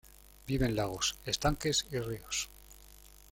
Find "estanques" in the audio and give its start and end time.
1.27-1.85